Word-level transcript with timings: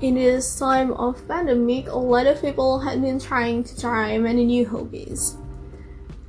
in 0.00 0.14
this 0.14 0.58
time 0.58 0.92
of 0.92 1.26
pandemic, 1.26 1.88
a 1.88 1.96
lot 1.96 2.26
of 2.26 2.40
people 2.40 2.78
have 2.80 3.00
been 3.00 3.18
trying 3.18 3.64
to 3.64 3.80
try 3.80 4.18
many 4.18 4.44
new 4.44 4.66
hobbies. 4.66 5.36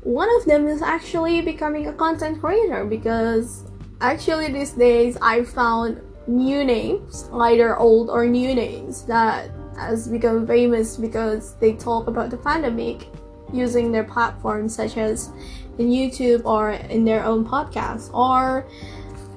One 0.02 0.30
of 0.38 0.46
them 0.46 0.68
is 0.68 0.82
actually 0.82 1.42
becoming 1.42 1.88
a 1.88 1.94
content 1.94 2.40
creator 2.40 2.86
because 2.86 3.66
actually 4.00 4.52
these 4.54 4.72
days 4.72 5.18
I 5.22 5.44
found 5.44 6.02
new 6.28 6.64
names, 6.64 7.30
either 7.34 7.78
old 7.78 8.10
or 8.10 8.26
new 8.26 8.56
names, 8.56 9.04
that 9.04 9.52
has 9.78 10.08
become 10.08 10.48
famous 10.48 10.96
because 10.96 11.56
they 11.56 11.74
talk 11.74 12.08
about 12.08 12.30
the 12.30 12.38
pandemic 12.38 13.08
using 13.52 13.92
their 13.92 14.04
platforms 14.04 14.76
such 14.76 14.98
as 14.98 15.30
in 15.78 15.90
YouTube 15.90 16.44
or 16.46 16.72
in 16.72 17.04
their 17.04 17.24
own 17.24 17.46
podcast 17.46 18.14
or 18.14 18.66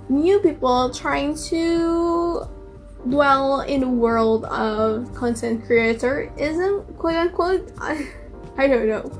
new 0.09 0.39
people 0.41 0.91
trying 0.91 1.35
to 1.37 2.49
dwell 3.09 3.63
in 3.63 3.83
a 3.83 3.89
world 3.89 4.45
of 4.47 5.13
content 5.15 5.65
creator 5.65 6.33
isn't 6.37 6.99
quote 6.99 7.17
unquote. 7.17 7.73
I, 7.81 8.09
I 8.57 8.67
don't 8.67 8.89
know. 8.89 9.11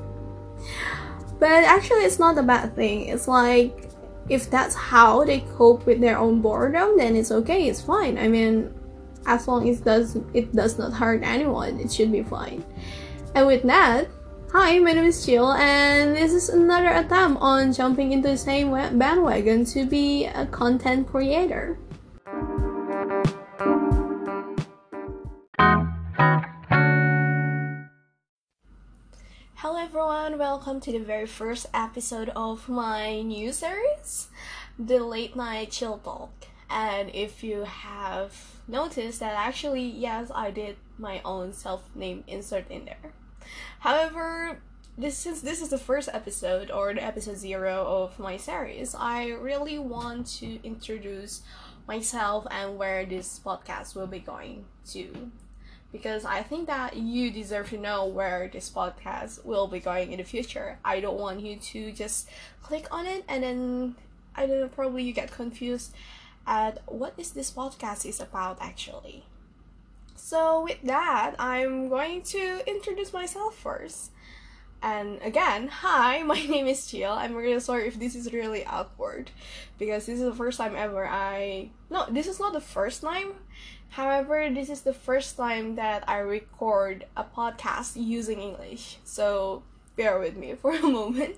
But 1.39 1.63
actually 1.63 2.01
it's 2.01 2.19
not 2.19 2.37
a 2.37 2.43
bad 2.43 2.75
thing. 2.75 3.07
It's 3.07 3.27
like 3.27 3.89
if 4.29 4.49
that's 4.49 4.75
how 4.75 5.23
they 5.23 5.41
cope 5.57 5.85
with 5.85 5.99
their 5.99 6.17
own 6.17 6.41
boredom 6.41 6.97
then 6.97 7.15
it's 7.15 7.31
okay. 7.31 7.67
It's 7.67 7.81
fine. 7.81 8.17
I 8.17 8.27
mean 8.27 8.73
as 9.25 9.47
long 9.47 9.69
as 9.69 9.79
it 9.79 9.85
does 9.85 10.15
it 10.33 10.53
does 10.53 10.77
not 10.77 10.93
hurt 10.93 11.21
anyone 11.23 11.79
it 11.79 11.91
should 11.91 12.11
be 12.11 12.23
fine. 12.23 12.63
And 13.35 13.47
with 13.47 13.63
that 13.63 14.07
Hi, 14.53 14.79
my 14.79 14.91
name 14.91 15.05
is 15.05 15.25
Jill, 15.25 15.53
and 15.53 16.13
this 16.13 16.33
is 16.33 16.49
another 16.49 16.89
attempt 16.89 17.41
on 17.41 17.71
jumping 17.71 18.11
into 18.11 18.27
the 18.27 18.37
same 18.37 18.71
bandwagon 18.99 19.63
to 19.71 19.85
be 19.85 20.25
a 20.25 20.45
content 20.45 21.07
creator. 21.07 21.79
Hello 29.71 29.81
everyone, 29.81 30.37
welcome 30.37 30.81
to 30.81 30.91
the 30.91 30.99
very 30.99 31.25
first 31.25 31.65
episode 31.73 32.27
of 32.35 32.67
my 32.67 33.21
new 33.21 33.53
series, 33.53 34.27
The 34.77 34.99
Late 34.99 35.33
Night 35.33 35.71
Chill 35.71 35.97
Talk. 35.97 36.33
And 36.69 37.09
if 37.13 37.41
you 37.41 37.63
have 37.63 38.35
noticed 38.67 39.21
that 39.21 39.33
actually, 39.33 39.83
yes, 39.85 40.29
I 40.35 40.51
did 40.51 40.75
my 40.97 41.21
own 41.23 41.53
self 41.53 41.83
name 41.95 42.25
insert 42.27 42.69
in 42.69 42.83
there. 42.83 43.13
However, 43.79 44.59
this 44.97 45.17
since 45.17 45.39
this 45.39 45.61
is 45.61 45.69
the 45.69 45.77
first 45.77 46.09
episode 46.11 46.69
or 46.69 46.93
the 46.93 47.01
episode 47.01 47.37
zero 47.37 47.85
of 47.85 48.19
my 48.19 48.35
series, 48.35 48.93
I 48.93 49.29
really 49.29 49.79
want 49.79 50.27
to 50.41 50.59
introduce 50.67 51.43
myself 51.87 52.45
and 52.51 52.77
where 52.77 53.05
this 53.05 53.39
podcast 53.39 53.95
will 53.95 54.07
be 54.07 54.19
going 54.19 54.65
to. 54.87 55.31
Because 55.91 56.23
I 56.23 56.41
think 56.41 56.67
that 56.67 56.95
you 56.95 57.31
deserve 57.31 57.69
to 57.69 57.77
know 57.77 58.05
where 58.05 58.49
this 58.51 58.69
podcast 58.69 59.43
will 59.43 59.67
be 59.67 59.79
going 59.79 60.11
in 60.11 60.19
the 60.19 60.23
future. 60.23 60.79
I 60.85 61.01
don't 61.01 61.19
want 61.19 61.41
you 61.41 61.57
to 61.57 61.91
just 61.91 62.29
click 62.63 62.87
on 62.91 63.05
it 63.05 63.25
and 63.27 63.43
then 63.43 63.95
I 64.35 64.45
don't 64.45 64.61
know, 64.61 64.67
probably 64.69 65.03
you 65.03 65.11
get 65.11 65.31
confused 65.31 65.93
at 66.47 66.79
what 66.85 67.13
is 67.17 67.31
this 67.31 67.51
podcast 67.51 68.05
is 68.05 68.19
about 68.19 68.57
actually. 68.61 69.25
So, 70.15 70.63
with 70.63 70.81
that, 70.83 71.35
I'm 71.39 71.89
going 71.89 72.21
to 72.23 72.61
introduce 72.67 73.11
myself 73.11 73.55
first. 73.55 74.11
And 74.81 75.21
again, 75.21 75.67
hi, 75.67 76.23
my 76.23 76.41
name 76.45 76.67
is 76.67 76.87
Jill. 76.87 77.11
I'm 77.11 77.35
really 77.35 77.59
sorry 77.59 77.87
if 77.87 77.99
this 77.99 78.15
is 78.15 78.31
really 78.31 78.65
awkward 78.65 79.31
because 79.77 80.05
this 80.05 80.19
is 80.19 80.25
the 80.25 80.35
first 80.35 80.57
time 80.57 80.75
ever 80.75 81.07
I. 81.07 81.71
No, 81.89 82.05
this 82.09 82.27
is 82.27 82.39
not 82.39 82.53
the 82.53 82.61
first 82.61 83.01
time. 83.01 83.33
However, 83.91 84.49
this 84.49 84.69
is 84.69 84.83
the 84.83 84.93
first 84.93 85.35
time 85.35 85.75
that 85.75 86.07
I 86.07 86.19
record 86.19 87.05
a 87.17 87.25
podcast 87.25 87.91
using 87.95 88.39
English. 88.39 88.97
So 89.03 89.63
bear 89.97 90.17
with 90.17 90.37
me 90.37 90.55
for 90.55 90.71
a 90.75 90.81
moment. 90.81 91.35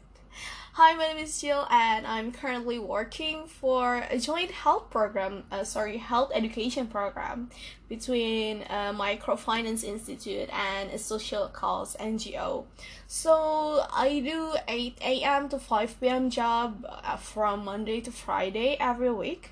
Hi, 0.74 0.94
my 0.94 1.08
name 1.08 1.18
is 1.18 1.42
Jill, 1.42 1.66
and 1.72 2.06
I'm 2.06 2.32
currently 2.32 2.78
working 2.78 3.48
for 3.48 4.06
a 4.10 4.20
joint 4.20 4.52
health 4.52 4.92
program, 4.92 5.44
uh, 5.52 5.64
sorry, 5.64 5.98
health 5.98 6.32
education 6.34 6.86
program 6.88 7.50
between 7.90 8.62
a 8.64 8.94
Microfinance 8.94 9.84
Institute 9.84 10.50
and 10.54 10.92
a 10.92 11.00
social 11.00 11.48
cause 11.48 11.96
NGO. 12.00 12.66
So 13.08 13.86
I 13.92 14.20
do 14.20 14.56
8 14.68 14.98
a.m. 15.02 15.50
to 15.50 15.58
5 15.58 16.00
p.m. 16.00 16.30
job 16.30 16.86
uh, 16.88 17.18
from 17.18 17.66
Monday 17.66 18.00
to 18.02 18.12
Friday 18.12 18.78
every 18.80 19.12
week. 19.12 19.52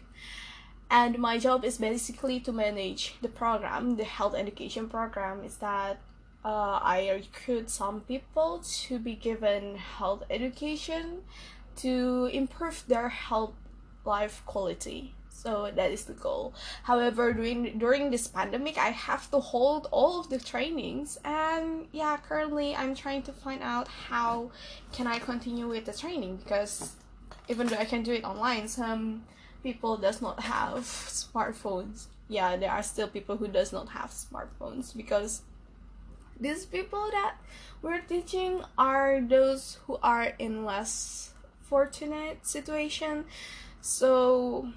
And 0.92 1.18
my 1.18 1.38
job 1.38 1.64
is 1.64 1.78
basically 1.78 2.42
to 2.42 2.52
manage 2.52 3.16
the 3.22 3.30
program, 3.30 3.96
the 3.96 4.04
health 4.04 4.36
education 4.36 4.90
program. 4.90 5.42
Is 5.42 5.56
that 5.58 6.02
uh, 6.44 6.80
I 6.84 7.10
recruit 7.12 7.70
some 7.70 8.02
people 8.02 8.62
to 8.84 9.00
be 9.00 9.16
given 9.16 9.78
health 9.78 10.24
education 10.30 11.22
to 11.78 12.30
improve 12.34 12.84
their 12.90 13.08
health 13.08 13.54
life 14.04 14.44
quality. 14.46 15.16
So 15.30 15.72
that 15.74 15.92
is 15.92 16.04
the 16.04 16.14
goal. 16.14 16.54
However, 16.84 17.32
during 17.32 17.80
during 17.80 18.12
this 18.12 18.28
pandemic, 18.28 18.78
I 18.78 18.90
have 18.90 19.32
to 19.32 19.40
hold 19.40 19.88
all 19.92 20.20
of 20.20 20.30
the 20.30 20.40
trainings, 20.40 21.18
and 21.24 21.88
yeah, 21.94 22.18
currently 22.18 22.76
I'm 22.76 22.96
trying 22.96 23.24
to 23.24 23.32
find 23.32 23.64
out 23.64 23.88
how 23.88 24.52
can 24.92 25.08
I 25.08 25.20
continue 25.20 25.70
with 25.70 25.86
the 25.86 25.94
training 25.94 26.36
because 26.44 26.96
even 27.48 27.68
though 27.68 27.78
I 27.78 27.86
can 27.86 28.04
do 28.04 28.12
it 28.12 28.24
online, 28.24 28.68
some 28.68 29.24
people 29.64 29.98
does 29.98 30.22
not 30.22 30.42
have 30.42 30.80
smartphones. 30.80 32.08
Yeah, 32.28 32.56
there 32.56 32.72
are 32.72 32.84
still 32.84 33.08
people 33.08 33.38
who 33.38 33.48
does 33.48 33.72
not 33.72 33.90
have 33.90 34.12
smartphones 34.12 34.96
because 34.96 35.42
these 36.40 36.66
people 36.66 37.08
that 37.12 37.36
we're 37.82 38.02
teaching 38.02 38.64
are 38.78 39.22
those 39.22 39.78
who 39.86 39.98
are 40.02 40.34
in 40.40 40.66
less 40.66 41.34
fortunate 41.62 42.46
situation 42.46 43.24
so 43.80 44.68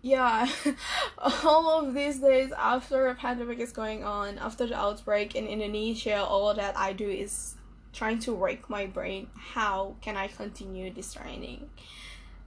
yeah 0.00 0.48
all 1.44 1.84
of 1.86 1.92
these 1.92 2.20
days 2.20 2.52
after 2.52 3.08
a 3.08 3.14
pandemic 3.14 3.58
is 3.58 3.72
going 3.72 4.02
on 4.04 4.38
after 4.38 4.66
the 4.66 4.74
outbreak 4.74 5.34
in 5.34 5.46
indonesia 5.46 6.22
all 6.22 6.54
that 6.54 6.76
i 6.76 6.92
do 6.92 7.08
is 7.08 7.56
trying 7.92 8.18
to 8.18 8.34
rake 8.34 8.70
my 8.70 8.86
brain 8.86 9.28
how 9.34 9.94
can 10.00 10.16
i 10.16 10.26
continue 10.26 10.92
this 10.92 11.12
training 11.12 11.68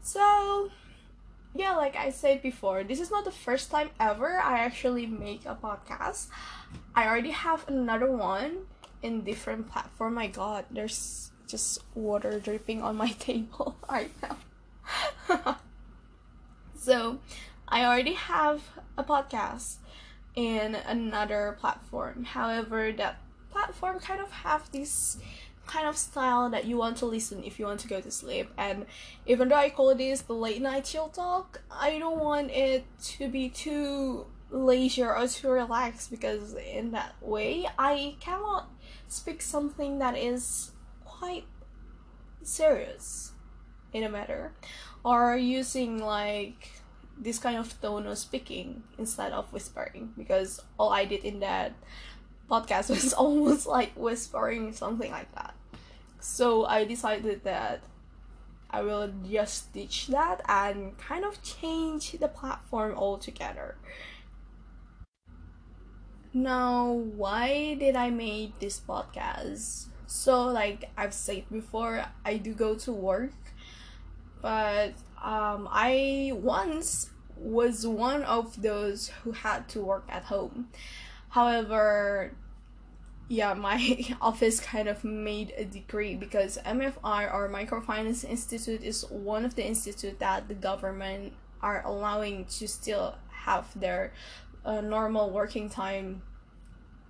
so 0.02 0.70
yeah 1.54 1.76
like 1.76 1.96
i 1.96 2.10
said 2.10 2.42
before 2.42 2.84
this 2.84 3.00
is 3.00 3.12
not 3.12 3.26
the 3.26 3.32
first 3.32 3.70
time 3.72 3.90
ever 4.00 4.40
i 4.40 4.60
actually 4.60 5.06
make 5.06 5.46
a 5.46 5.56
podcast 5.56 6.28
I 6.96 7.08
already 7.08 7.32
have 7.32 7.68
another 7.68 8.12
one 8.12 8.66
in 9.02 9.24
different 9.24 9.70
platform. 9.72 10.16
My 10.16 10.28
god, 10.28 10.66
there's 10.70 11.32
just 11.48 11.80
water 11.96 12.40
dripping 12.40 12.82
on 12.82 12.96
my 12.96 13.10
table 13.20 13.76
right 13.90 14.12
now. 14.22 14.38
so, 16.78 17.20
I 17.68 17.86
already 17.86 18.14
have 18.14 18.62
a 18.98 19.04
podcast 19.04 19.78
in 20.36 20.76
another 20.76 21.58
platform. 21.60 22.26
However, 22.26 22.92
that 22.92 23.20
platform 23.52 24.00
kind 24.00 24.22
of 24.22 24.32
have 24.32 24.72
this 24.72 25.18
kind 25.72 25.88
of 25.88 25.98
style 25.98 26.50
that 26.50 26.66
you 26.66 26.78
want 26.78 26.98
to 26.98 27.06
listen 27.06 27.44
if 27.44 27.58
you 27.58 27.66
want 27.66 27.80
to 27.80 27.88
go 27.88 28.02
to 28.02 28.12
sleep. 28.12 28.50
And 28.58 28.86
even 29.26 29.48
though 29.48 29.56
I 29.56 29.70
call 29.70 29.96
this 29.96 30.22
the 30.22 30.34
late 30.34 30.62
night 30.62 30.86
chill 30.86 31.08
talk, 31.08 31.62
I 31.72 31.98
don't 31.98 32.20
want 32.20 32.52
it 32.52 32.84
to 33.16 33.30
be 33.30 33.50
too 33.50 34.26
leisure 34.50 35.16
or 35.16 35.28
too 35.28 35.50
relaxed 35.50 36.12
because 36.12 36.56
in 36.56 36.92
that 36.92 37.16
way 37.22 37.66
I 37.80 38.16
cannot 38.20 38.70
speak 39.08 39.42
something 39.42 40.00
that 40.00 40.18
is 40.18 40.72
quite 41.06 41.46
serious 42.44 43.32
in 43.94 44.04
a 44.04 44.10
matter 44.10 44.52
or 45.06 45.38
using 45.38 46.00
like 46.00 46.72
this 47.18 47.40
kind 47.40 47.58
of 47.58 47.80
tone 47.82 48.08
of 48.08 48.18
speaking 48.18 48.84
instead 48.98 49.32
of 49.32 49.54
whispering 49.54 50.12
because 50.18 50.60
all 50.78 50.92
I 50.92 51.06
did 51.06 51.24
in 51.24 51.40
that 51.40 51.74
podcast 52.50 52.90
was 52.96 53.14
almost 53.14 53.66
like 53.66 53.94
whispering 53.96 54.74
something 54.74 55.12
like 55.12 55.34
that. 55.36 55.54
So 56.22 56.66
I 56.66 56.86
decided 56.86 57.44
that 57.44 57.82
I 58.70 58.84
will 58.84 59.12
just 59.30 59.74
ditch 59.74 60.08
that 60.08 60.42
and 60.48 60.98
kind 60.98 61.26
of 61.26 61.42
change 61.42 62.14
the 62.14 62.28
platform 62.28 62.96
altogether. 62.96 63.76
Now, 66.34 66.92
why 66.94 67.74
did 67.74 67.96
I 67.96 68.12
make 68.12 68.60
this 68.60 68.80
podcast? 68.80 69.88
So, 70.06 70.46
like 70.46 70.90
I've 70.96 71.14
said 71.14 71.44
before, 71.52 72.06
I 72.24 72.38
do 72.38 72.54
go 72.54 72.76
to 72.76 72.92
work, 72.94 73.34
but 74.42 74.94
um, 75.22 75.68
I 75.72 76.32
once 76.36 77.10
was 77.36 77.86
one 77.88 78.24
of 78.24 78.62
those 78.62 79.10
who 79.24 79.32
had 79.32 79.68
to 79.70 79.82
work 79.82 80.06
at 80.08 80.26
home. 80.26 80.70
However, 81.30 82.36
yeah, 83.32 83.54
my 83.54 83.98
office 84.22 84.60
kind 84.60 84.90
of 84.90 85.06
made 85.06 85.54
a 85.56 85.64
decree 85.64 86.16
because 86.16 86.58
MFI 86.66 87.34
or 87.34 87.48
Microfinance 87.48 88.26
Institute 88.26 88.84
is 88.84 89.10
one 89.10 89.46
of 89.46 89.56
the 89.56 89.66
institute 89.66 90.20
that 90.20 90.50
the 90.50 90.54
government 90.54 91.32
are 91.62 91.82
allowing 91.86 92.44
to 92.46 92.68
still 92.68 93.16
have 93.30 93.68
their 93.80 94.12
a 94.66 94.82
normal 94.82 95.30
working 95.30 95.70
time 95.70 96.22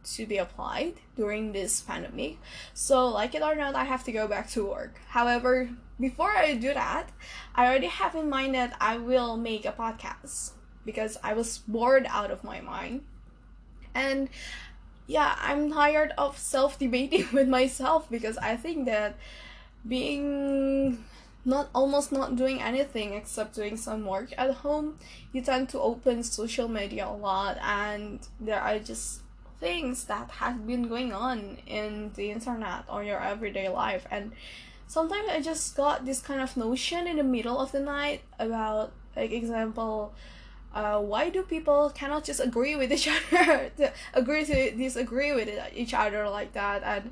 to 0.04 0.28
be 0.28 0.38
applied 0.38 0.94
during 1.16 1.54
this 1.54 1.82
pandemic. 1.82 2.38
So, 2.76 3.08
like 3.08 3.34
it 3.34 3.42
or 3.42 3.56
not, 3.56 3.74
I 3.74 3.86
have 3.86 4.04
to 4.04 4.12
go 4.12 4.28
back 4.28 4.48
to 4.52 4.64
work. 4.64 5.00
However, 5.10 5.72
before 6.00 6.30
I 6.30 6.54
do 6.54 6.72
that, 6.72 7.10
I 7.56 7.66
already 7.66 7.88
have 7.88 8.14
in 8.14 8.30
mind 8.30 8.54
that 8.54 8.78
I 8.80 8.98
will 8.98 9.38
make 9.38 9.66
a 9.66 9.72
podcast 9.72 10.52
because 10.86 11.18
I 11.24 11.34
was 11.34 11.58
bored 11.58 12.06
out 12.08 12.30
of 12.30 12.44
my 12.44 12.62
mind. 12.62 13.06
And 13.94 14.30
yeah, 15.12 15.36
I'm 15.40 15.70
tired 15.70 16.14
of 16.18 16.38
self 16.38 16.80
debating 16.80 17.28
with 17.34 17.50
myself 17.50 18.10
because 18.10 18.38
I 18.38 18.56
think 18.56 18.86
that 18.86 19.18
being 19.86 21.04
not 21.44 21.70
almost 21.76 22.12
not 22.14 22.38
doing 22.38 22.62
anything 22.62 23.14
except 23.14 23.56
doing 23.56 23.76
some 23.76 24.06
work 24.06 24.30
at 24.38 24.52
home, 24.64 24.98
you 25.34 25.42
tend 25.42 25.68
to 25.70 25.80
open 25.80 26.24
social 26.24 26.70
media 26.70 27.08
a 27.08 27.12
lot 27.12 27.58
and 27.62 28.26
there 28.40 28.62
are 28.62 28.80
just 28.80 29.22
things 29.60 30.06
that 30.06 30.32
have 30.32 30.66
been 30.66 30.88
going 30.88 31.12
on 31.12 31.58
in 31.68 32.12
the 32.16 32.32
internet 32.32 32.86
or 32.88 33.04
your 33.04 33.20
everyday 33.20 33.68
life. 33.68 34.06
And 34.10 34.32
sometimes 34.88 35.28
I 35.30 35.42
just 35.42 35.76
got 35.76 36.06
this 36.06 36.22
kind 36.22 36.40
of 36.40 36.56
notion 36.56 37.06
in 37.06 37.18
the 37.18 37.24
middle 37.24 37.60
of 37.60 37.74
the 37.74 37.82
night 37.82 38.22
about 38.40 38.94
like 39.18 39.32
example 39.32 40.14
uh, 40.74 41.00
why 41.00 41.30
do 41.30 41.44
people 41.44 41.92
cannot 41.94 42.24
just 42.24 42.40
agree 42.40 42.76
with 42.76 42.92
each 42.92 43.08
other 43.34 43.72
to 43.78 43.92
agree 44.14 44.46
to 44.46 44.72
disagree 44.72 45.34
with 45.34 45.50
each 45.76 45.94
other 45.94 46.30
like 46.30 46.54
that? 46.54 46.84
And 46.84 47.12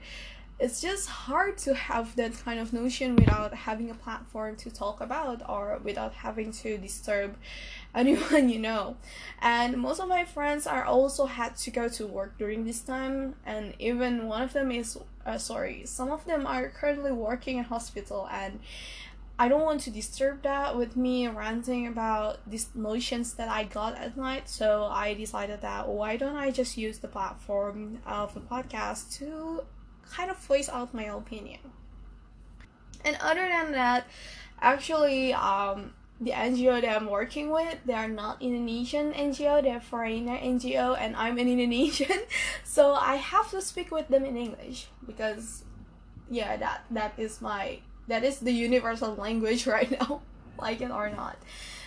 it's 0.59 0.81
just 0.81 1.07
hard 1.07 1.57
to 1.57 1.73
have 1.73 2.15
that 2.17 2.37
kind 2.43 2.59
of 2.59 2.73
notion 2.73 3.15
without 3.15 3.53
having 3.53 3.89
a 3.89 3.93
platform 3.93 4.57
to 4.57 4.69
talk 4.69 4.99
about 4.99 5.41
or 5.47 5.79
without 5.83 6.13
having 6.13 6.51
to 6.51 6.77
disturb 6.77 7.37
anyone 7.95 8.49
you 8.49 8.59
know? 8.59 8.97
And 9.41 9.77
most 9.77 9.99
of 9.99 10.09
my 10.09 10.25
friends 10.25 10.67
are 10.67 10.83
also 10.83 11.25
had 11.25 11.55
to 11.57 11.71
go 11.71 11.87
to 11.89 12.05
work 12.05 12.37
during 12.37 12.65
this 12.65 12.81
time 12.81 13.35
and 13.45 13.73
even 13.79 14.27
one 14.27 14.41
of 14.41 14.53
them 14.53 14.71
is 14.71 14.97
uh, 15.25 15.37
sorry 15.37 15.85
some 15.85 16.11
of 16.11 16.25
them 16.25 16.45
are 16.45 16.69
currently 16.69 17.11
working 17.11 17.57
in 17.57 17.63
hospital 17.63 18.27
and 18.31 18.59
I 19.41 19.47
don't 19.47 19.61
want 19.61 19.79
to 19.81 19.89
disturb 19.89 20.41
that 20.41 20.75
with 20.75 20.97
me 20.97 21.25
ranting 21.29 21.87
about 21.87 22.39
these 22.45 22.67
notions 22.75 23.35
that 23.35 23.47
I 23.47 23.63
got 23.63 23.95
at 23.97 24.17
night, 24.17 24.49
so 24.49 24.83
I 24.91 25.13
decided 25.13 25.61
that 25.61 25.87
why 25.87 26.17
don't 26.17 26.35
I 26.35 26.51
just 26.51 26.77
use 26.77 26.99
the 26.99 27.07
platform 27.07 27.99
of 28.05 28.33
the 28.33 28.41
podcast 28.41 29.17
to 29.19 29.63
kind 30.11 30.29
of 30.29 30.37
voice 30.39 30.67
out 30.67 30.93
my 30.93 31.05
opinion. 31.05 31.61
And 33.05 33.17
other 33.21 33.47
than 33.47 33.71
that, 33.71 34.07
actually, 34.59 35.33
um, 35.33 35.93
the 36.19 36.31
NGO 36.31 36.81
that 36.81 36.97
I'm 36.97 37.09
working 37.09 37.49
with, 37.49 37.77
they 37.85 37.93
are 37.93 38.09
not 38.09 38.41
Indonesian 38.41 39.13
NGO, 39.13 39.63
they're 39.63 39.79
foreigner 39.79 40.37
NGO, 40.37 40.97
and 40.99 41.15
I'm 41.15 41.37
an 41.37 41.47
Indonesian, 41.55 42.23
so 42.65 42.93
I 42.93 43.15
have 43.15 43.49
to 43.51 43.61
speak 43.61 43.89
with 43.89 44.09
them 44.09 44.25
in 44.25 44.35
English 44.35 44.87
because, 45.07 45.63
yeah, 46.29 46.57
that 46.57 46.83
that 46.91 47.13
is 47.17 47.41
my 47.41 47.79
that 48.09 48.23
is 48.23 48.39
the 48.39 48.51
universal 48.51 49.15
language 49.15 49.65
right 49.75 49.89
now, 49.91 50.21
like 50.59 50.81
it 50.81 50.91
or 50.91 51.09
not. 51.09 51.37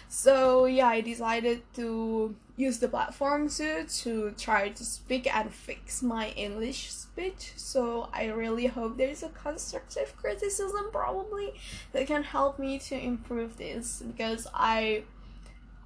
So 0.08 0.66
yeah, 0.66 0.88
I 0.88 1.00
decided 1.00 1.62
to 1.74 2.34
use 2.56 2.78
the 2.78 2.88
platform 2.88 3.48
to 3.48 3.84
to 3.84 4.30
try 4.32 4.69
to 4.69 4.84
speak 4.84 5.26
and 5.34 5.52
fix 5.52 6.02
my 6.02 6.28
English 6.30 6.90
speech. 6.92 7.52
So 7.56 8.08
I 8.12 8.26
really 8.26 8.66
hope 8.66 8.98
there's 8.98 9.22
a 9.22 9.30
constructive 9.30 10.14
criticism 10.16 10.90
probably 10.92 11.54
that 11.92 12.06
can 12.06 12.22
help 12.22 12.58
me 12.58 12.78
to 12.90 12.94
improve 12.94 13.56
this 13.56 14.02
because 14.06 14.46
I 14.54 15.04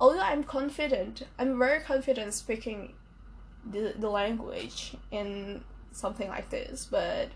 although 0.00 0.20
I'm 0.20 0.44
confident, 0.44 1.22
I'm 1.38 1.58
very 1.58 1.80
confident 1.80 2.34
speaking 2.34 2.94
the, 3.64 3.94
the 3.98 4.10
language 4.10 4.96
in 5.10 5.62
something 5.96 6.28
like 6.28 6.50
this 6.50 6.86
but 6.90 7.28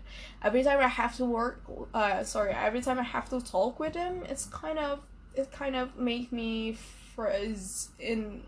every 0.43 0.63
time 0.63 0.79
i 0.79 0.87
have 0.87 1.15
to 1.15 1.25
work 1.25 1.63
uh 1.93 2.23
sorry 2.23 2.51
every 2.51 2.81
time 2.81 2.99
i 2.99 3.03
have 3.03 3.27
to 3.27 3.41
talk 3.41 3.79
with 3.79 3.95
him 3.95 4.23
it's 4.29 4.45
kind 4.45 4.77
of 4.77 4.99
it 5.33 5.51
kind 5.51 5.75
of 5.75 5.97
make 5.97 6.31
me 6.31 6.77
froze 7.15 7.89
in 7.99 8.41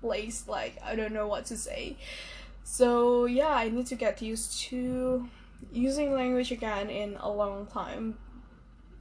place 0.00 0.44
like 0.48 0.76
i 0.84 0.94
don't 0.94 1.12
know 1.12 1.26
what 1.26 1.44
to 1.46 1.56
say. 1.56 1.96
So 2.64 3.26
yeah 3.26 3.54
i 3.54 3.68
need 3.68 3.86
to 3.86 3.94
get 3.94 4.22
used 4.22 4.60
to 4.68 5.28
using 5.72 6.14
language 6.14 6.50
again 6.52 6.88
in 6.90 7.16
a 7.20 7.30
long 7.30 7.66
time. 7.66 8.18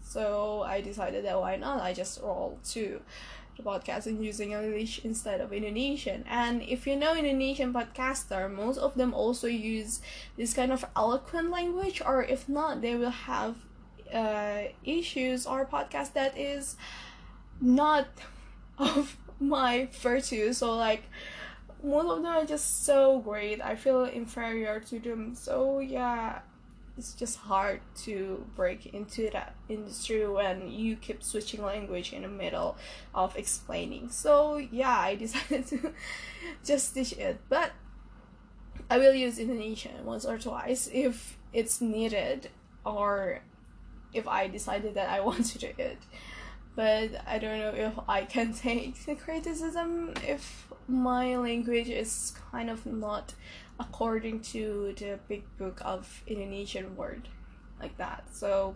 So 0.01 0.63
i 0.63 0.81
decided 0.81 1.25
that 1.25 1.39
why 1.39 1.55
not? 1.55 1.81
I 1.81 1.93
just 1.93 2.21
roll 2.21 2.59
to 2.71 3.01
the 3.59 3.69
podcast 3.69 4.05
and 4.07 4.23
using 4.23 4.51
English 4.53 5.01
instead 5.03 5.41
of 5.41 5.51
Indonesian. 5.53 6.23
And 6.27 6.61
if 6.61 6.87
you 6.87 6.95
know 6.95 7.15
Indonesian 7.15 7.73
podcaster, 7.73 8.51
most 8.51 8.77
of 8.77 8.95
them 8.95 9.13
also 9.13 9.47
use 9.47 10.01
this 10.37 10.53
kind 10.53 10.71
of 10.71 10.85
eloquent 10.95 11.49
language, 11.49 12.01
or 12.05 12.23
if 12.23 12.47
not, 12.47 12.81
they 12.81 12.95
will 12.95 13.09
have 13.11 13.55
uh, 14.13 14.63
issues 14.83 15.45
or 15.45 15.65
podcast 15.65 16.13
that 16.13 16.37
is 16.37 16.75
not 17.61 18.07
of 18.79 19.17
my 19.39 19.89
virtue. 20.01 20.53
So 20.53 20.75
like 20.75 21.03
most 21.83 22.09
of 22.09 22.23
them 22.23 22.31
are 22.31 22.45
just 22.45 22.85
so 22.85 23.19
great. 23.19 23.61
I 23.61 23.75
feel 23.75 24.05
inferior 24.05 24.79
to 24.81 24.99
them. 24.99 25.35
So 25.35 25.79
yeah, 25.79 26.39
it's 26.99 27.13
just 27.13 27.37
hard 27.37 27.79
to 27.95 28.45
break 28.57 28.87
into 28.87 29.29
that 29.31 29.55
industry 29.69 30.27
when 30.27 30.69
you 30.69 30.97
keep 30.97 31.23
switching 31.23 31.63
language 31.63 32.11
in 32.11 32.23
the 32.23 32.27
middle 32.27 32.75
of 33.15 33.35
explaining. 33.37 34.09
So 34.09 34.57
yeah, 34.57 34.99
I 34.99 35.15
decided 35.25 35.65
to 35.67 35.93
just 36.63 36.93
teach 36.93 37.13
it, 37.13 37.39
but 37.47 37.71
I 38.89 38.97
will 38.97 39.13
use 39.13 39.39
Indonesian 39.39 40.03
once 40.03 40.25
or 40.25 40.37
twice 40.37 40.89
if 40.91 41.37
it's 41.53 41.79
needed 41.79 42.49
or 42.85 43.39
if 44.13 44.27
I 44.27 44.47
decided 44.47 44.95
that 44.95 45.09
I 45.09 45.19
want 45.27 45.45
to 45.45 45.57
do 45.57 45.71
it. 45.77 45.99
But 46.75 47.11
I 47.25 47.39
don't 47.39 47.59
know 47.59 47.73
if 47.73 47.93
I 48.09 48.25
can 48.25 48.53
take 48.53 49.05
the 49.05 49.15
criticism 49.15 50.13
if 50.27 50.67
my 50.87 51.37
language 51.37 51.89
is 51.89 52.33
kind 52.51 52.69
of 52.69 52.85
not 52.85 53.33
according 53.79 54.41
to 54.41 54.93
the 54.97 55.19
big 55.27 55.43
book 55.57 55.81
of 55.83 56.23
Indonesian 56.27 56.95
word 56.95 57.29
like 57.79 57.97
that. 57.97 58.23
So 58.31 58.75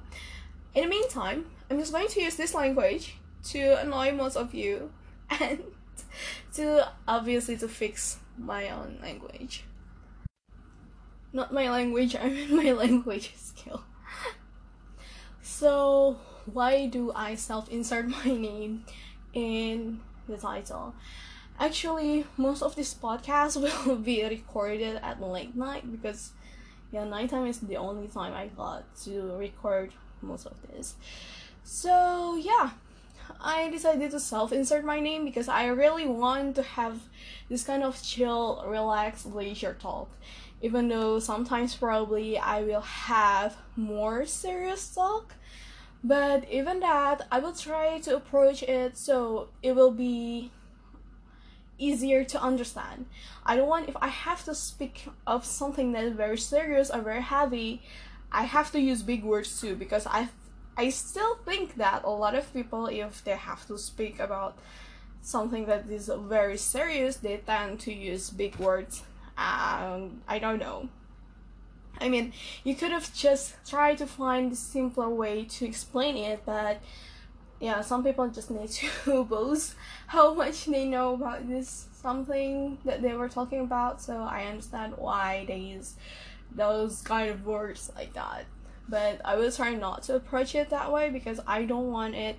in 0.73 0.83
the 0.83 0.89
meantime, 0.89 1.45
I'm 1.69 1.79
just 1.79 1.91
going 1.91 2.07
to 2.07 2.21
use 2.21 2.35
this 2.35 2.53
language 2.53 3.15
to 3.45 3.79
annoy 3.81 4.13
most 4.13 4.37
of 4.37 4.53
you 4.53 4.91
and 5.29 5.63
to 6.53 6.89
obviously 7.07 7.57
to 7.57 7.67
fix 7.67 8.17
my 8.37 8.69
own 8.69 8.99
language. 9.01 9.65
Not 11.31 11.53
my 11.53 11.69
language, 11.69 12.15
I 12.21 12.29
mean 12.29 12.55
my 12.55 12.71
language 12.71 13.33
skill. 13.37 13.83
so 15.41 16.17
why 16.45 16.87
do 16.87 17.11
I 17.13 17.35
self-insert 17.35 18.07
my 18.07 18.25
name 18.25 18.85
in 19.33 20.01
the 20.27 20.37
title? 20.37 20.95
Actually, 21.59 22.25
most 22.37 22.61
of 22.61 22.75
this 22.75 22.93
podcast 22.93 23.61
will 23.85 23.95
be 23.95 24.23
recorded 24.23 24.99
at 25.03 25.21
late 25.21 25.55
night 25.55 25.89
because 25.91 26.31
yeah, 26.91 27.03
nighttime 27.03 27.47
is 27.47 27.59
the 27.59 27.77
only 27.77 28.07
time 28.07 28.33
I 28.33 28.47
got 28.47 28.83
to 29.03 29.35
record 29.37 29.91
most 30.21 30.45
of 30.45 30.55
this. 30.67 30.95
So 31.63 32.35
yeah, 32.35 32.71
I 33.41 33.69
decided 33.69 34.11
to 34.11 34.19
self-insert 34.19 34.83
my 34.85 34.99
name 34.99 35.25
because 35.25 35.47
I 35.47 35.67
really 35.67 36.07
want 36.07 36.55
to 36.55 36.63
have 36.63 36.99
this 37.49 37.63
kind 37.63 37.83
of 37.83 38.01
chill, 38.01 38.63
relaxed 38.67 39.25
leisure 39.25 39.75
talk. 39.79 40.09
Even 40.61 40.87
though 40.87 41.19
sometimes 41.19 41.75
probably 41.75 42.37
I 42.37 42.61
will 42.63 42.81
have 42.81 43.57
more 43.75 44.25
serious 44.25 44.93
talk, 44.93 45.33
but 46.03 46.49
even 46.49 46.79
that, 46.81 47.27
I 47.31 47.39
will 47.39 47.53
try 47.53 47.99
to 47.99 48.15
approach 48.15 48.63
it 48.63 48.97
so 48.97 49.49
it 49.61 49.75
will 49.75 49.91
be 49.91 50.51
easier 51.77 52.23
to 52.23 52.41
understand. 52.41 53.05
I 53.45 53.55
don't 53.55 53.67
want 53.67 53.89
if 53.89 53.97
I 54.01 54.07
have 54.07 54.43
to 54.45 54.55
speak 54.55 55.07
of 55.25 55.45
something 55.45 55.91
that 55.93 56.03
is 56.03 56.13
very 56.13 56.37
serious 56.37 56.89
or 56.89 57.01
very 57.01 57.21
heavy, 57.21 57.81
I 58.31 58.43
have 58.43 58.71
to 58.71 58.79
use 58.79 59.01
big 59.03 59.23
words 59.23 59.59
too 59.59 59.75
because 59.75 60.07
I 60.07 60.29
I 60.75 60.89
still 60.89 61.35
think 61.45 61.75
that 61.75 62.03
a 62.03 62.09
lot 62.09 62.35
of 62.35 62.51
people 62.53 62.87
if 62.87 63.23
they 63.23 63.35
have 63.35 63.67
to 63.67 63.77
speak 63.77 64.19
about 64.19 64.57
something 65.21 65.65
that 65.65 65.89
is 65.89 66.11
very 66.15 66.57
serious, 66.57 67.17
they 67.17 67.37
tend 67.37 67.79
to 67.81 67.93
use 67.93 68.29
big 68.29 68.57
words. 68.57 69.03
And 69.37 70.21
I 70.27 70.39
don't 70.39 70.59
know. 70.59 70.89
I 71.99 72.09
mean, 72.09 72.33
you 72.63 72.75
could 72.75 72.91
have 72.91 73.13
just 73.13 73.55
tried 73.67 73.97
to 73.99 74.07
find 74.07 74.51
a 74.51 74.55
simpler 74.55 75.09
way 75.09 75.45
to 75.45 75.65
explain 75.65 76.17
it, 76.17 76.43
but 76.45 76.81
yeah, 77.63 77.79
some 77.79 78.03
people 78.03 78.27
just 78.27 78.51
need 78.51 78.67
to 78.67 79.23
boast 79.29 79.75
how 80.07 80.33
much 80.33 80.65
they 80.65 80.83
know 80.83 81.13
about 81.13 81.47
this 81.47 81.87
something 81.93 82.77
that 82.83 83.01
they 83.01 83.13
were 83.13 83.29
talking 83.29 83.61
about. 83.61 84.01
So 84.01 84.17
I 84.17 84.43
understand 84.43 84.95
why 84.97 85.45
they 85.47 85.59
use 85.59 85.95
those 86.53 87.01
kind 87.01 87.29
of 87.29 87.45
words 87.45 87.89
like 87.95 88.11
that. 88.15 88.43
But 88.89 89.21
I 89.23 89.37
will 89.37 89.49
try 89.49 89.75
not 89.75 90.03
to 90.03 90.15
approach 90.15 90.55
it 90.55 90.71
that 90.71 90.91
way 90.91 91.09
because 91.09 91.39
I 91.47 91.63
don't 91.63 91.89
want 91.89 92.15
it 92.15 92.35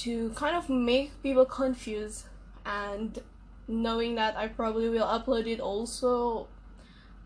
to 0.00 0.30
kind 0.30 0.56
of 0.56 0.68
make 0.68 1.22
people 1.22 1.44
confused 1.44 2.24
and 2.66 3.16
knowing 3.68 4.16
that 4.16 4.36
I 4.36 4.48
probably 4.48 4.88
will 4.88 5.06
upload 5.06 5.46
it 5.46 5.60
also 5.60 6.48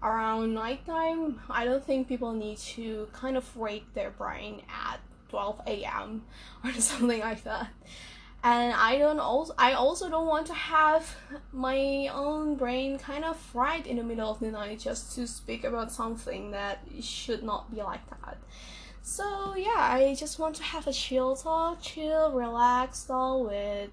around 0.02 0.52
nighttime, 0.52 1.40
I 1.48 1.64
don't 1.64 1.82
think 1.82 2.08
people 2.08 2.34
need 2.34 2.58
to 2.76 3.08
kind 3.14 3.38
of 3.38 3.56
wake 3.56 3.94
their 3.94 4.10
brain 4.10 4.60
at 4.68 5.00
12 5.36 5.60
a.m. 5.66 6.22
or 6.64 6.72
something 6.80 7.20
like 7.20 7.44
that. 7.44 7.68
And 8.42 8.72
I 8.72 8.96
don't 8.96 9.20
also 9.20 9.52
I 9.58 9.72
also 9.72 10.08
don't 10.08 10.26
want 10.26 10.46
to 10.46 10.54
have 10.54 11.14
my 11.52 12.08
own 12.12 12.54
brain 12.54 12.98
kind 12.98 13.22
of 13.22 13.36
fried 13.36 13.86
in 13.86 13.96
the 13.98 14.02
middle 14.02 14.30
of 14.30 14.40
the 14.40 14.50
night 14.50 14.78
just 14.80 15.14
to 15.16 15.26
speak 15.26 15.64
about 15.64 15.92
something 15.92 16.52
that 16.52 16.78
should 17.02 17.42
not 17.42 17.74
be 17.74 17.82
like 17.82 18.08
that. 18.08 18.38
So 19.02 19.54
yeah, 19.56 19.82
I 19.98 20.14
just 20.18 20.38
want 20.38 20.54
to 20.56 20.62
have 20.62 20.86
a 20.86 20.92
chill 20.92 21.36
talk, 21.36 21.82
chill, 21.82 22.32
relaxed 22.32 23.08
talk 23.08 23.46
with 23.46 23.90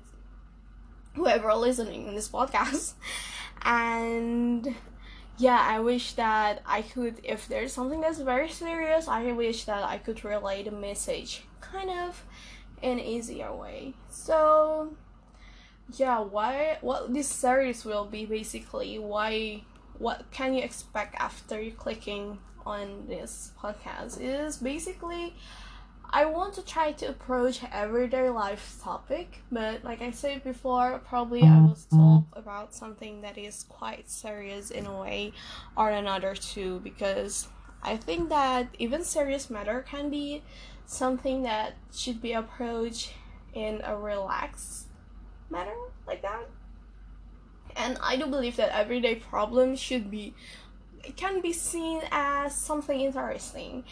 whoever 1.16 1.54
listening 1.56 2.08
in 2.08 2.16
this 2.16 2.30
podcast. 2.30 2.94
And 3.66 4.76
yeah, 5.38 5.60
I 5.60 5.80
wish 5.80 6.14
that 6.14 6.62
I 6.66 6.82
could, 6.84 7.20
if 7.24 7.48
there's 7.48 7.74
something 7.74 8.02
that's 8.02 8.20
very 8.20 8.50
serious, 8.50 9.08
I 9.08 9.32
wish 9.32 9.66
that 9.66 9.84
I 9.84 9.98
could 9.98 10.24
relay 10.24 10.64
the 10.64 10.72
message 10.72 11.44
kind 11.62 11.90
of 11.90 12.24
in 12.82 13.00
easier 13.00 13.54
way. 13.56 13.94
So, 14.10 14.96
yeah, 15.96 16.20
why, 16.20 16.78
what 16.82 17.14
this 17.14 17.28
series 17.28 17.84
will 17.84 18.06
be 18.06 18.26
basically, 18.26 19.00
why, 19.00 19.64
what 19.98 20.26
can 20.32 20.54
you 20.54 20.64
expect 20.64 21.16
after 21.16 21.62
you 21.62 21.72
clicking 21.72 22.38
on 22.66 23.08
this 23.08 23.52
podcast 23.60 24.20
is 24.22 24.58
basically 24.58 25.34
I 26.16 26.26
want 26.26 26.54
to 26.54 26.62
try 26.62 26.92
to 26.92 27.08
approach 27.08 27.62
everyday 27.72 28.30
life 28.30 28.78
topic, 28.84 29.40
but 29.52 29.84
like 29.84 30.00
I 30.00 30.12
said 30.12 30.44
before, 30.44 31.02
probably 31.04 31.42
I 31.42 31.60
will 31.60 31.70
mm-hmm. 31.70 31.98
talk 31.98 32.24
about 32.34 32.76
something 32.76 33.22
that 33.22 33.36
is 33.36 33.66
quite 33.68 34.08
serious 34.08 34.70
in 34.70 34.86
a 34.86 35.02
way 35.02 35.34
or 35.76 35.90
another 35.90 36.36
too, 36.36 36.82
because 36.84 37.48
I 37.82 37.98
think 37.98 38.30
that 38.30 38.68
even 38.78 39.04
serious 39.04 39.50
matter 39.50 39.82
can 39.82 40.12
be 40.12 40.44
something 40.86 41.42
that 41.44 41.74
should 41.92 42.22
be 42.22 42.34
approached 42.34 43.12
in 43.56 43.82
a 43.84 43.98
relaxed 43.98 44.90
manner 45.50 45.74
like 46.06 46.22
that. 46.22 46.48
And 47.76 47.98
I 48.04 48.18
do 48.18 48.28
believe 48.28 48.58
that 48.58 48.70
everyday 48.70 49.16
problems 49.16 49.80
should 49.80 50.12
be 50.12 50.36
it 51.04 51.18
can 51.18 51.42
be 51.42 51.52
seen 51.52 52.02
as 52.12 52.56
something 52.56 53.02
interesting 53.02 53.84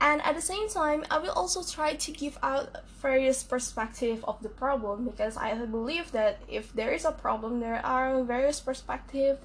and 0.00 0.20
at 0.22 0.34
the 0.34 0.42
same 0.42 0.68
time 0.68 1.04
i 1.10 1.18
will 1.18 1.32
also 1.32 1.62
try 1.62 1.94
to 1.94 2.12
give 2.12 2.38
out 2.42 2.68
various 3.00 3.42
perspective 3.42 4.24
of 4.26 4.42
the 4.42 4.48
problem 4.48 5.04
because 5.04 5.36
i 5.36 5.54
believe 5.66 6.12
that 6.12 6.38
if 6.48 6.72
there 6.74 6.92
is 6.92 7.04
a 7.04 7.12
problem 7.12 7.60
there 7.60 7.84
are 7.84 8.22
various 8.24 8.60
perspective 8.60 9.38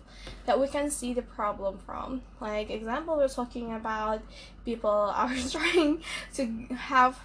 that 0.46 0.60
we 0.60 0.67
can 0.67 0.89
see 0.89 1.13
the 1.13 1.22
problem 1.22 1.77
from. 1.86 2.22
Like 2.39 2.70
example 2.70 3.17
we're 3.17 3.27
talking 3.27 3.74
about 3.74 4.22
people 4.65 4.89
are 5.15 5.34
trying 5.50 6.03
to 6.36 6.46
have 6.75 7.20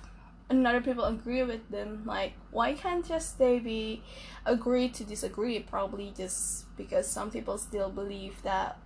another 0.49 0.80
people 0.80 1.04
agree 1.04 1.42
with 1.42 1.68
them. 1.71 2.02
Like 2.04 2.33
why 2.50 2.75
can't 2.75 3.06
just 3.06 3.38
they 3.38 3.59
be 3.59 4.02
agree 4.45 4.88
to 4.90 5.04
disagree? 5.04 5.61
Probably 5.61 6.12
just 6.16 6.76
because 6.76 7.09
some 7.09 7.30
people 7.30 7.59
still 7.59 7.90
believe 7.90 8.42
that 8.42 8.78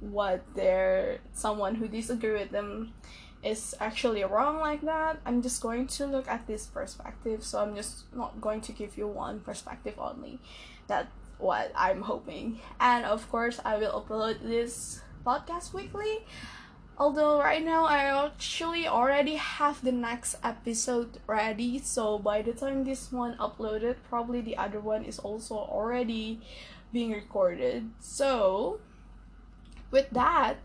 what 0.00 0.42
they're 0.54 1.18
someone 1.32 1.76
who 1.76 1.86
disagree 1.86 2.32
with 2.32 2.50
them 2.50 2.92
is 3.42 3.74
actually 3.80 4.22
wrong 4.24 4.60
like 4.60 4.82
that. 4.82 5.18
I'm 5.26 5.42
just 5.42 5.60
going 5.60 5.86
to 5.98 6.06
look 6.06 6.28
at 6.28 6.46
this 6.46 6.66
perspective 6.66 7.44
so 7.44 7.60
i'm 7.60 7.74
just 7.74 8.04
not 8.14 8.40
going 8.40 8.60
to 8.62 8.72
give 8.72 8.96
you 8.96 9.06
one 9.06 9.40
perspective 9.40 9.94
only. 9.98 10.38
That's 10.86 11.08
what 11.38 11.72
i'm 11.74 12.02
hoping. 12.02 12.60
And 12.80 13.04
of 13.04 13.28
course 13.30 13.60
i 13.64 13.76
will 13.76 13.92
upload 14.00 14.42
this 14.42 15.00
podcast 15.26 15.72
weekly. 15.72 16.24
Although 16.98 17.40
right 17.40 17.64
now 17.64 17.84
i 17.84 18.04
actually 18.26 18.86
already 18.86 19.34
have 19.34 19.82
the 19.82 19.92
next 19.92 20.36
episode 20.44 21.18
ready 21.26 21.78
so 21.78 22.18
by 22.18 22.42
the 22.42 22.52
time 22.52 22.84
this 22.84 23.10
one 23.10 23.36
uploaded 23.38 23.96
probably 24.08 24.40
the 24.40 24.56
other 24.56 24.78
one 24.78 25.04
is 25.04 25.18
also 25.18 25.56
already 25.56 26.40
being 26.92 27.10
recorded. 27.10 27.90
So 27.98 28.78
with 29.90 30.10
that 30.10 30.58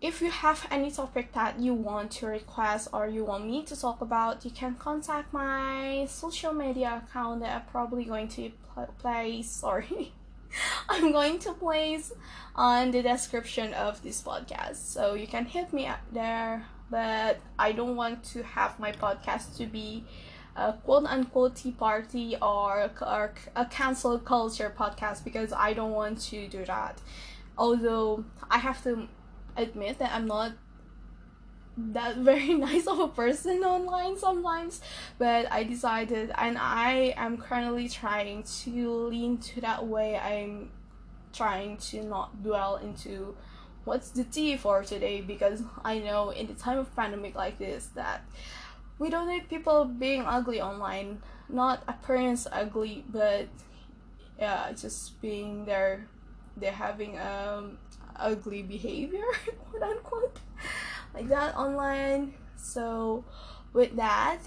if 0.00 0.20
you 0.20 0.30
have 0.30 0.66
any 0.70 0.90
topic 0.90 1.32
that 1.32 1.58
you 1.58 1.72
want 1.72 2.10
to 2.10 2.26
request 2.26 2.88
or 2.92 3.06
you 3.08 3.24
want 3.24 3.46
me 3.46 3.62
to 3.64 3.80
talk 3.80 4.00
about, 4.00 4.44
you 4.44 4.50
can 4.50 4.74
contact 4.74 5.32
my 5.32 6.06
social 6.08 6.52
media 6.52 7.02
account 7.04 7.40
that 7.40 7.56
I'm 7.56 7.66
probably 7.70 8.04
going 8.04 8.28
to 8.28 8.50
place. 8.98 9.50
Sorry, 9.50 10.12
I'm 10.88 11.12
going 11.12 11.38
to 11.40 11.52
place 11.54 12.12
on 12.54 12.90
the 12.90 13.02
description 13.02 13.72
of 13.72 14.02
this 14.02 14.22
podcast. 14.22 14.76
So 14.76 15.14
you 15.14 15.26
can 15.26 15.46
hit 15.46 15.72
me 15.72 15.86
up 15.86 16.00
there. 16.12 16.66
But 16.88 17.40
I 17.58 17.72
don't 17.72 17.96
want 17.96 18.22
to 18.32 18.42
have 18.44 18.78
my 18.78 18.92
podcast 18.92 19.56
to 19.56 19.66
be 19.66 20.04
a 20.54 20.72
quote 20.72 21.04
unquote 21.06 21.56
tea 21.56 21.72
party 21.72 22.36
or, 22.40 22.90
or 23.00 23.34
a 23.56 23.64
cancel 23.66 24.18
culture 24.18 24.72
podcast 24.76 25.24
because 25.24 25.52
I 25.52 25.72
don't 25.72 25.92
want 25.92 26.20
to 26.30 26.46
do 26.48 26.64
that. 26.66 27.00
Although 27.58 28.24
I 28.50 28.58
have 28.58 28.84
to 28.84 29.08
admit 29.56 29.98
that 29.98 30.12
I'm 30.12 30.26
not 30.26 30.52
that 31.76 32.16
very 32.30 32.54
nice 32.54 32.86
of 32.86 32.98
a 32.98 33.08
person 33.08 33.62
online 33.62 34.16
sometimes 34.18 34.80
but 35.18 35.50
i 35.52 35.62
decided 35.62 36.32
and 36.38 36.56
i 36.58 37.12
am 37.18 37.36
currently 37.36 37.86
trying 37.86 38.42
to 38.42 39.08
lean 39.08 39.36
to 39.38 39.60
that 39.60 39.86
way. 39.86 40.16
I'm 40.16 40.70
trying 41.34 41.76
to 41.76 42.02
not 42.02 42.42
dwell 42.42 42.76
into 42.76 43.36
what's 43.84 44.08
the 44.10 44.24
tea 44.24 44.56
for 44.56 44.82
today 44.82 45.20
because 45.20 45.62
i 45.84 45.98
know 45.98 46.30
in 46.30 46.46
the 46.46 46.54
time 46.54 46.78
of 46.78 46.94
pandemic 46.96 47.34
like 47.34 47.58
this 47.58 47.86
that 47.94 48.24
we 48.98 49.10
don't 49.10 49.28
need 49.28 49.48
people 49.50 49.84
being 49.84 50.22
ugly 50.22 50.60
online. 50.60 51.20
Not 51.48 51.82
appearance 51.86 52.46
ugly 52.50 53.04
but 53.08 53.48
yeah 54.38 54.72
just 54.72 55.20
being 55.20 55.64
there 55.64 56.06
they're 56.56 56.72
having 56.72 57.18
um 57.18 57.78
ugly 58.18 58.62
behavior, 58.62 59.24
quote 59.70 59.82
unquote, 59.82 60.38
like 61.14 61.28
that 61.28 61.56
online. 61.56 62.34
So, 62.56 63.24
with 63.72 63.96
that, 63.96 64.38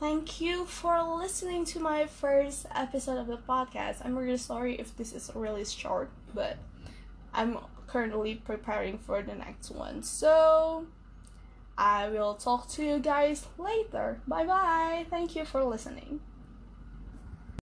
thank 0.00 0.40
you 0.40 0.64
for 0.66 1.02
listening 1.02 1.64
to 1.66 1.80
my 1.80 2.06
first 2.06 2.66
episode 2.74 3.18
of 3.18 3.26
the 3.26 3.38
podcast. 3.38 4.04
I'm 4.04 4.16
really 4.16 4.36
sorry 4.36 4.74
if 4.76 4.96
this 4.96 5.12
is 5.12 5.30
really 5.34 5.64
short, 5.64 6.10
but 6.34 6.56
I'm 7.32 7.58
currently 7.86 8.36
preparing 8.36 8.98
for 8.98 9.22
the 9.22 9.34
next 9.34 9.70
one. 9.70 10.02
So, 10.02 10.86
I 11.76 12.08
will 12.08 12.34
talk 12.34 12.68
to 12.70 12.84
you 12.84 12.98
guys 12.98 13.46
later. 13.58 14.20
Bye 14.28 14.46
bye. 14.46 15.06
Thank 15.10 15.34
you 15.34 15.44
for 15.44 15.64
listening. 15.64 16.20